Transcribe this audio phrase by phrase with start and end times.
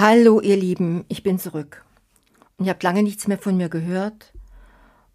[0.00, 1.84] Hallo ihr Lieben, ich bin zurück.
[2.56, 4.32] Und ihr habt lange nichts mehr von mir gehört.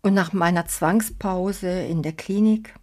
[0.02, 2.74] Und nach meiner Zwangspause in der Klinik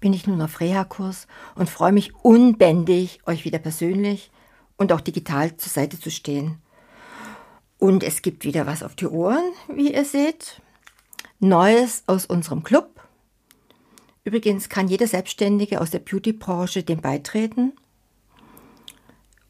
[0.00, 4.32] bin ich nun auf Reha-Kurs und freue mich unbändig, euch wieder persönlich
[4.76, 6.58] und auch digital zur Seite zu stehen.
[7.78, 10.60] Und es gibt wieder was auf die Ohren, wie ihr seht.
[11.38, 13.06] Neues aus unserem Club.
[14.24, 17.74] Übrigens kann jeder Selbstständige aus der Beauty-Branche dem beitreten.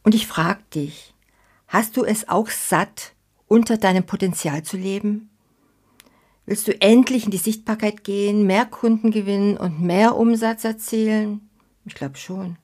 [0.03, 1.15] Und ich frage dich,
[1.69, 3.15] hast du es auch satt,
[3.47, 5.31] unter deinem Potenzial zu leben?
[6.47, 11.49] Willst du endlich in die Sichtbarkeit gehen, mehr Kunden gewinnen und mehr Umsatz erzielen?
[11.85, 12.57] Ich glaube schon.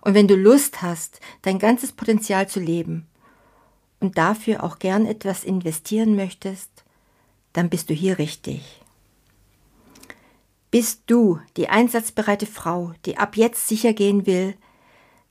[0.00, 3.06] Und wenn du Lust hast, dein ganzes Potenzial zu leben
[4.00, 6.84] und dafür auch gern etwas investieren möchtest,
[7.52, 8.80] dann bist du hier richtig.
[10.70, 14.54] Bist du die einsatzbereite Frau, die ab jetzt sicher gehen will,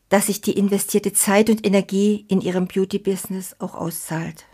[0.09, 4.45] dass sich die investierte Zeit und Energie in ihrem Beauty-Business auch auszahlt?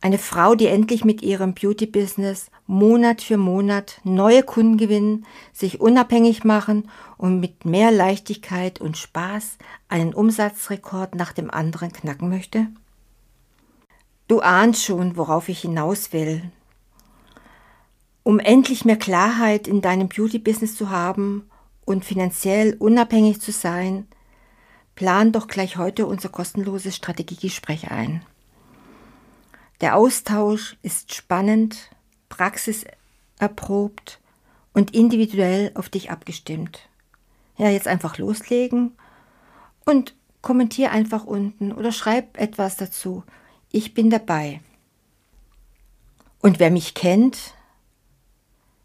[0.00, 6.44] Eine Frau, die endlich mit ihrem Beauty-Business Monat für Monat neue Kunden gewinnen, sich unabhängig
[6.44, 12.68] machen und mit mehr Leichtigkeit und Spaß einen Umsatzrekord nach dem anderen knacken möchte?
[14.28, 16.42] Du ahnst schon, worauf ich hinaus will.
[18.22, 21.47] Um endlich mehr Klarheit in deinem Beauty-Business zu haben
[21.88, 24.06] und finanziell unabhängig zu sein,
[24.94, 28.22] plan doch gleich heute unser kostenloses Strategiegespräch ein.
[29.80, 31.90] Der Austausch ist spannend,
[32.28, 34.20] praxiserprobt
[34.74, 36.90] und individuell auf dich abgestimmt.
[37.56, 38.92] Ja, jetzt einfach loslegen
[39.86, 43.24] und kommentier einfach unten oder schreib etwas dazu.
[43.72, 44.60] Ich bin dabei.
[46.40, 47.54] Und wer mich kennt,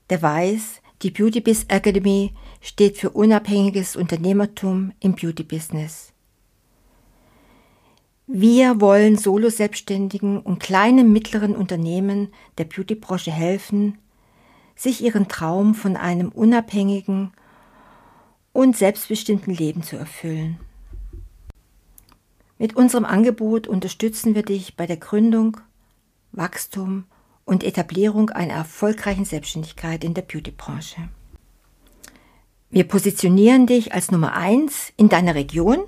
[0.09, 6.13] der weiß, die Beauty Biz Academy steht für unabhängiges Unternehmertum im Beauty Business.
[8.25, 13.97] Wir wollen Solo-Selbstständigen und kleinen mittleren Unternehmen der Beautybranche helfen,
[14.75, 17.33] sich ihren Traum von einem unabhängigen
[18.53, 20.57] und selbstbestimmten Leben zu erfüllen.
[22.57, 25.57] Mit unserem Angebot unterstützen wir dich bei der Gründung,
[26.31, 27.03] Wachstum
[27.43, 31.09] und Etablierung einer erfolgreichen Selbstständigkeit in der Beautybranche.
[32.73, 35.83] Wir positionieren dich als Nummer eins in deiner Region.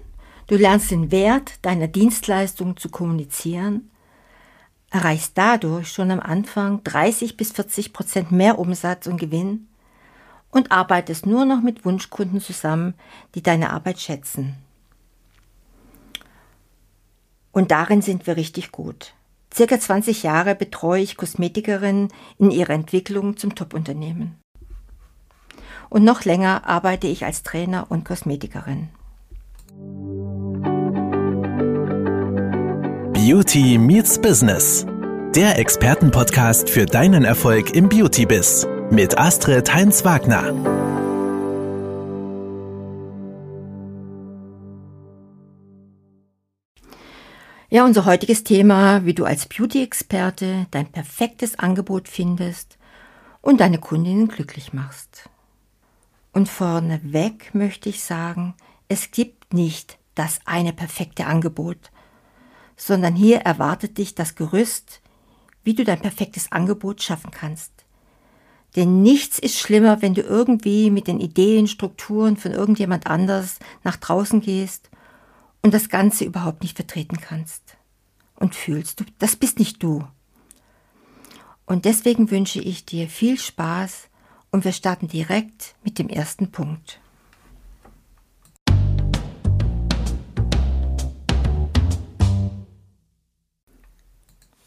[0.45, 3.89] Du lernst den Wert deiner Dienstleistung zu kommunizieren,
[4.91, 9.67] erreichst dadurch schon am Anfang 30 bis 40 Prozent mehr Umsatz und Gewinn
[10.51, 12.93] und arbeitest nur noch mit Wunschkunden zusammen,
[13.33, 14.53] die deine Arbeit schätzen.
[17.51, 19.15] Und darin sind wir richtig gut.
[19.51, 24.37] Circa 20 Jahre betreue ich Kosmetikerinnen in ihrer Entwicklung zum Topunternehmen.
[25.89, 28.89] Und noch länger arbeite ich als Trainer und Kosmetikerin.
[33.13, 34.85] Beauty Meets Business.
[35.35, 40.53] Der Expertenpodcast für deinen Erfolg im Beauty-Biz mit Astrid Heinz-Wagner.
[47.69, 52.77] Ja, unser heutiges Thema, wie du als Beauty-Experte dein perfektes Angebot findest
[53.41, 55.29] und deine Kundinnen glücklich machst.
[56.35, 58.55] Und vorneweg möchte ich sagen,
[58.89, 61.91] es gibt nicht das eine perfekte Angebot,
[62.75, 64.99] sondern hier erwartet dich das Gerüst,
[65.63, 67.71] wie du dein perfektes Angebot schaffen kannst.
[68.75, 73.95] Denn nichts ist schlimmer, wenn du irgendwie mit den Ideen, Strukturen von irgendjemand anders nach
[73.95, 74.89] draußen gehst
[75.61, 77.77] und das Ganze überhaupt nicht vertreten kannst.
[78.35, 80.05] Und fühlst du, das bist nicht du.
[81.65, 84.09] Und deswegen wünsche ich dir viel Spaß
[84.55, 87.01] und wir starten direkt mit dem ersten Punkt.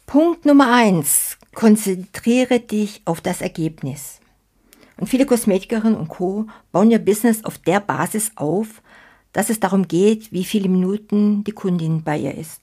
[0.05, 4.19] Punkt Nummer eins: Konzentriere dich auf das Ergebnis.
[4.97, 6.45] Und viele Kosmetikerinnen und Co.
[6.71, 8.83] bauen ihr Business auf der Basis auf,
[9.33, 12.61] dass es darum geht, wie viele Minuten die Kundin bei ihr ist.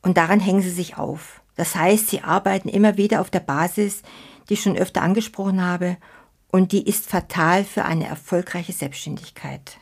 [0.00, 1.42] Und daran hängen sie sich auf.
[1.56, 4.02] Das heißt, sie arbeiten immer wieder auf der Basis,
[4.50, 5.96] die ich schon öfter angesprochen habe,
[6.50, 9.78] und die ist fatal für eine erfolgreiche Selbstständigkeit.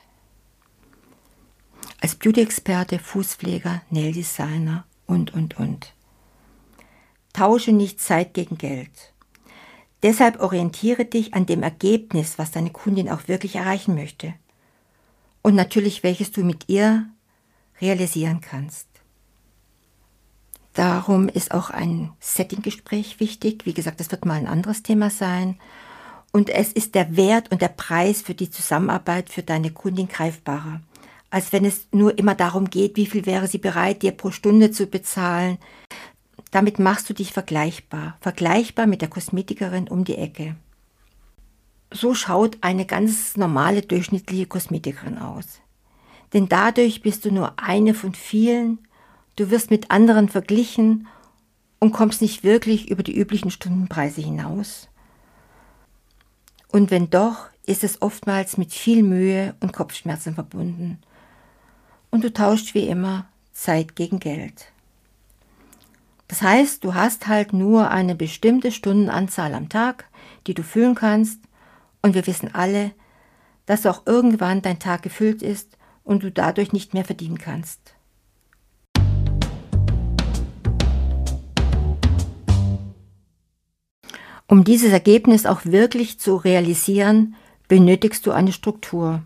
[2.01, 5.95] Als Beauty-Experte, Fußpfleger, Nail-Designer und, und, und.
[7.33, 9.15] Tausche nicht Zeit gegen Geld.
[10.03, 14.35] Deshalb orientiere dich an dem Ergebnis, was deine Kundin auch wirklich erreichen möchte
[15.43, 17.09] und natürlich welches du mit ihr
[17.81, 18.88] realisieren kannst.
[20.79, 23.67] Darum ist auch ein Settinggespräch wichtig.
[23.67, 25.59] Wie gesagt, das wird mal ein anderes Thema sein.
[26.31, 30.81] Und es ist der Wert und der Preis für die Zusammenarbeit für deine Kundin greifbarer
[31.31, 34.71] als wenn es nur immer darum geht, wie viel wäre sie bereit, dir pro Stunde
[34.71, 35.59] zu bezahlen.
[36.51, 40.57] Damit machst du dich vergleichbar, vergleichbar mit der Kosmetikerin um die Ecke.
[41.93, 45.61] So schaut eine ganz normale durchschnittliche Kosmetikerin aus.
[46.33, 48.79] Denn dadurch bist du nur eine von vielen,
[49.39, 51.07] du wirst mit anderen verglichen
[51.79, 54.89] und kommst nicht wirklich über die üblichen Stundenpreise hinaus.
[56.73, 60.99] Und wenn doch, ist es oftmals mit viel Mühe und Kopfschmerzen verbunden.
[62.11, 64.73] Und du tauscht wie immer Zeit gegen Geld.
[66.27, 70.07] Das heißt, du hast halt nur eine bestimmte Stundenanzahl am Tag,
[70.47, 71.41] die du füllen kannst,
[72.01, 72.93] und wir wissen alle,
[73.67, 77.98] dass auch irgendwann dein Tag gefüllt ist und du dadurch nicht mehr verdienen kannst.
[84.49, 87.37] Um dieses Ergebnis auch wirklich zu realisieren,
[87.69, 89.23] benötigst du eine Struktur.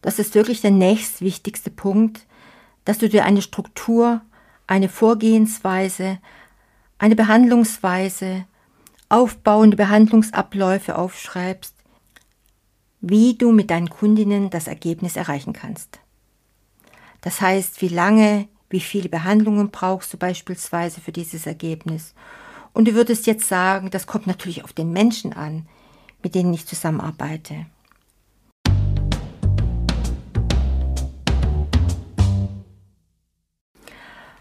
[0.00, 2.26] Das ist wirklich der nächstwichtigste Punkt,
[2.86, 4.22] dass du dir eine Struktur,
[4.66, 6.18] eine Vorgehensweise,
[6.96, 8.46] eine Behandlungsweise,
[9.10, 11.74] aufbauende Behandlungsabläufe aufschreibst,
[13.02, 16.00] wie du mit deinen Kundinnen das Ergebnis erreichen kannst.
[17.20, 22.14] Das heißt, wie lange, wie viele Behandlungen brauchst du beispielsweise für dieses Ergebnis
[22.74, 25.66] und du würdest jetzt sagen, das kommt natürlich auf den Menschen an,
[26.22, 27.66] mit denen ich zusammenarbeite.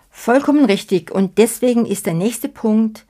[0.09, 1.11] Vollkommen richtig.
[1.11, 3.05] Und deswegen ist der nächste Punkt,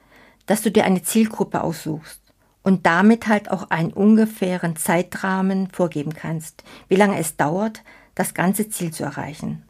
[0.46, 2.20] dass du dir eine Zielgruppe aussuchst
[2.64, 7.82] und damit halt auch einen ungefähren Zeitrahmen vorgeben kannst, wie lange es dauert,
[8.16, 9.64] das ganze Ziel zu erreichen.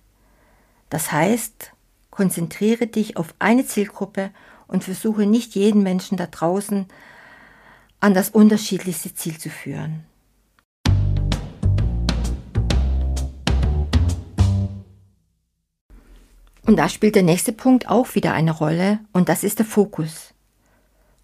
[0.90, 1.74] Das heißt,
[2.12, 4.32] konzentriere dich auf eine Zielgruppe
[4.74, 6.88] und versuche nicht jeden Menschen da draußen
[8.02, 10.04] an das unterschiedlichste Ziel zu führen.
[16.66, 20.34] Und da spielt der nächste Punkt auch wieder eine Rolle und das ist der Fokus.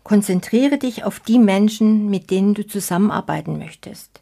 [0.03, 4.21] Konzentriere dich auf die Menschen, mit denen du zusammenarbeiten möchtest.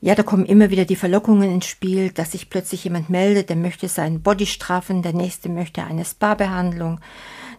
[0.00, 3.56] Ja, da kommen immer wieder die Verlockungen ins Spiel, dass sich plötzlich jemand meldet, der
[3.56, 7.00] möchte seinen Body straffen, der nächste möchte eine Spa-Behandlung,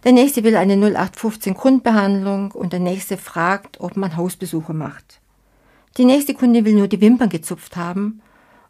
[0.04, 5.20] der nächste will eine 0815 Grundbehandlung und der nächste fragt, ob man Hausbesuche macht.
[5.96, 8.22] Die nächste Kunde will nur die Wimpern gezupft haben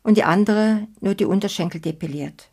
[0.03, 2.49] und die andere nur die Unterschenkel depiliert.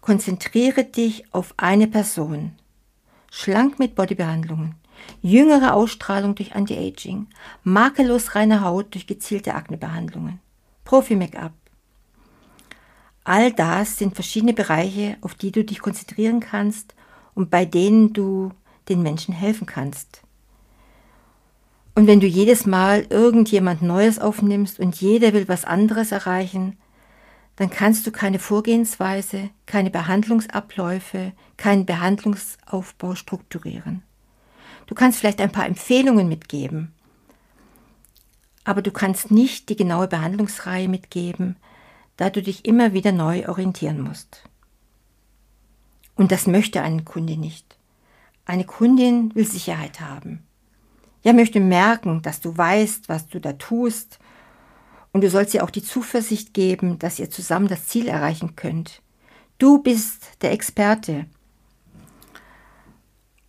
[0.00, 2.52] Konzentriere dich auf eine Person.
[3.30, 4.74] Schlank mit Bodybehandlungen,
[5.20, 7.26] jüngere Ausstrahlung durch Anti-Aging,
[7.64, 10.40] makellos reine Haut durch gezielte Aknebehandlungen,
[10.84, 11.52] Profi-Make-up,
[13.28, 16.94] All das sind verschiedene Bereiche, auf die du dich konzentrieren kannst
[17.34, 18.52] und bei denen du
[18.88, 20.22] den Menschen helfen kannst.
[21.96, 26.78] Und wenn du jedes Mal irgendjemand Neues aufnimmst und jeder will was anderes erreichen,
[27.56, 34.04] dann kannst du keine Vorgehensweise, keine Behandlungsabläufe, keinen Behandlungsaufbau strukturieren.
[34.86, 36.94] Du kannst vielleicht ein paar Empfehlungen mitgeben,
[38.62, 41.56] aber du kannst nicht die genaue Behandlungsreihe mitgeben,
[42.16, 44.42] da du dich immer wieder neu orientieren musst.
[46.14, 47.76] Und das möchte eine Kundin nicht.
[48.46, 50.42] Eine Kundin will Sicherheit haben.
[51.22, 54.18] Ja, möchte merken, dass du weißt, was du da tust.
[55.12, 59.02] Und du sollst ihr auch die Zuversicht geben, dass ihr zusammen das Ziel erreichen könnt.
[59.58, 61.26] Du bist der Experte.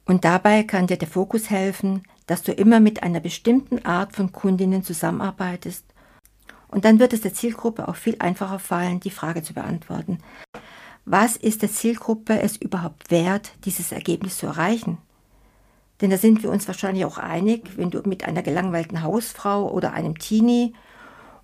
[0.06, 4.32] Und dabei kann dir der Fokus helfen, dass du immer mit einer bestimmten Art von
[4.32, 5.86] Kundinnen zusammenarbeitest
[6.70, 10.20] und dann wird es der Zielgruppe auch viel einfacher fallen, die Frage zu beantworten.
[11.06, 14.98] Was ist der Zielgruppe es überhaupt wert, dieses Ergebnis zu erreichen?
[16.02, 19.94] Denn da sind wir uns wahrscheinlich auch einig, wenn du mit einer gelangweilten Hausfrau oder
[19.94, 20.74] einem Teenie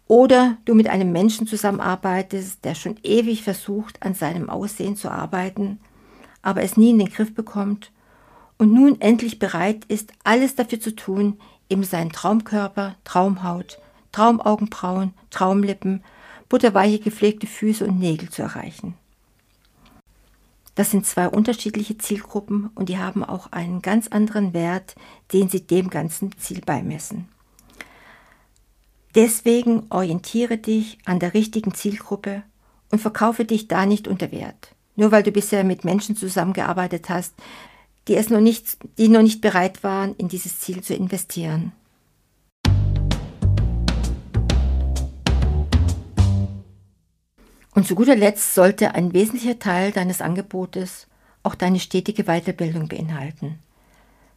[0.07, 5.79] oder du mit einem Menschen zusammenarbeitest, der schon ewig versucht, an seinem Aussehen zu arbeiten,
[6.41, 7.91] aber es nie in den Griff bekommt
[8.57, 11.39] und nun endlich bereit ist, alles dafür zu tun,
[11.69, 13.79] ihm seinen Traumkörper, Traumhaut,
[14.13, 16.03] Traumaugenbrauen, Traumlippen,
[16.47, 18.93] butterweiche gepflegte Füße und Nägel zu erreichen.
[20.75, 24.95] Das sind zwei unterschiedliche Zielgruppen und die haben auch einen ganz anderen Wert,
[25.33, 27.27] den sie dem ganzen Ziel beimessen.
[29.15, 32.43] Deswegen orientiere dich an der richtigen Zielgruppe
[32.91, 34.73] und verkaufe dich da nicht unter Wert.
[34.95, 37.33] Nur weil du bisher mit Menschen zusammengearbeitet hast,
[38.07, 41.71] die es noch nicht, die noch nicht bereit waren, in dieses Ziel zu investieren.
[47.73, 51.07] Und zu guter Letzt sollte ein wesentlicher Teil deines Angebotes
[51.41, 53.59] auch deine stetige Weiterbildung beinhalten.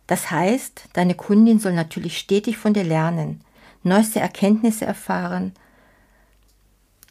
[0.06, 3.40] Das heißt, deine Kundin soll natürlich stetig von dir lernen,
[3.82, 5.52] neueste Erkenntnisse erfahren,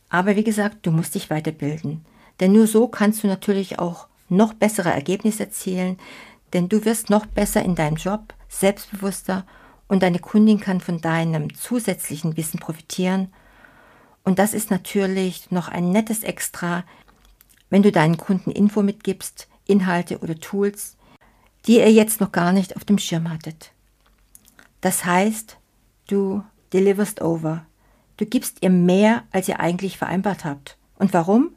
[0.10, 2.06] Aber wie gesagt, du musst dich weiterbilden.
[2.40, 5.98] Denn nur so kannst du natürlich auch noch bessere Ergebnisse erzielen,
[6.54, 9.46] denn du wirst noch besser in deinem Job, selbstbewusster
[9.88, 13.34] und deine Kundin kann von deinem zusätzlichen Wissen profitieren.
[14.26, 16.84] Und das ist natürlich noch ein nettes Extra,
[17.70, 20.98] wenn du deinen Kunden Info mitgibst, Inhalte oder Tools,
[21.68, 23.72] die ihr jetzt noch gar nicht auf dem Schirm hattet.
[24.82, 25.58] Das heißt,
[26.08, 27.66] du deliverst over.
[28.18, 30.78] Du gibst ihr mehr, als ihr eigentlich vereinbart habt.
[30.98, 31.52] Und warum?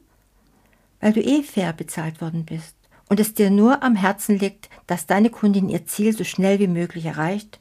[0.99, 2.75] Weil du eh fair bezahlt worden bist
[3.09, 6.67] und es dir nur am Herzen liegt, dass deine Kundin ihr Ziel so schnell wie
[6.67, 7.59] möglich erreicht.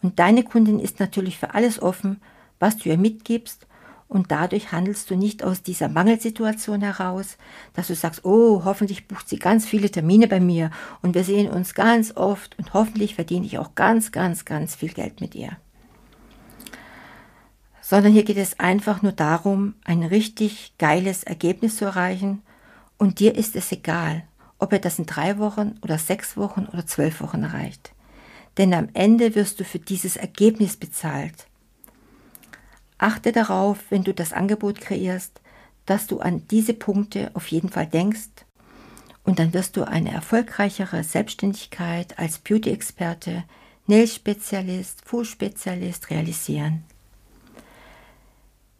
[0.00, 2.20] Und deine Kundin ist natürlich für alles offen,
[2.58, 3.66] was du ihr mitgibst
[4.08, 7.36] und dadurch handelst du nicht aus dieser Mangelsituation heraus,
[7.74, 10.70] dass du sagst, oh, hoffentlich bucht sie ganz viele Termine bei mir
[11.02, 14.88] und wir sehen uns ganz oft und hoffentlich verdiene ich auch ganz, ganz, ganz viel
[14.88, 15.56] Geld mit ihr.
[17.82, 22.42] Sondern hier geht es einfach nur darum, ein richtig geiles Ergebnis zu erreichen
[22.96, 24.24] und dir ist es egal,
[24.58, 27.92] ob er das in drei Wochen oder sechs Wochen oder zwölf Wochen erreicht.
[28.56, 31.47] Denn am Ende wirst du für dieses Ergebnis bezahlt.
[32.98, 35.40] Achte darauf, wenn du das Angebot kreierst,
[35.86, 38.28] dass du an diese Punkte auf jeden Fall denkst
[39.24, 43.44] und dann wirst du eine erfolgreichere Selbstständigkeit als Beauty-Experte,
[43.86, 46.84] Nail-Spezialist, Fußspezialist realisieren.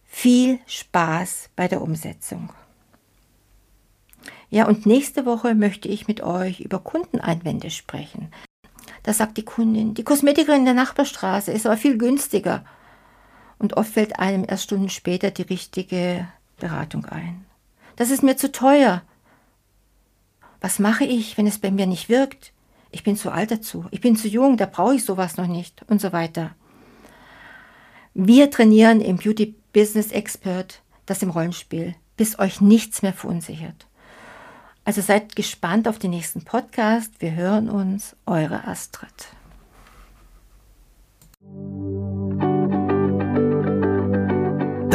[0.06, 2.50] Viel Spaß bei der Umsetzung.
[4.50, 8.32] Ja, und nächste Woche möchte ich mit euch über Kundeneinwände sprechen.
[9.02, 12.64] Da sagt die Kundin, die Kosmetikerin in der Nachbarstraße ist aber viel günstiger
[13.58, 16.26] und oft fällt einem erst Stunden später die richtige
[16.58, 17.44] Beratung ein.
[17.96, 19.02] Das ist mir zu teuer.
[20.60, 22.52] Was mache ich, wenn es bei mir nicht wirkt?
[22.90, 23.86] Ich bin zu alt dazu.
[23.90, 26.54] Ich bin zu jung, da brauche ich sowas noch nicht und so weiter.
[28.14, 33.86] Wir trainieren im Beauty Business Expert das im Rollenspiel, bis euch nichts mehr verunsichert.
[34.84, 37.12] Also seid gespannt auf den nächsten Podcast.
[37.20, 39.37] Wir hören uns, eure Astrid.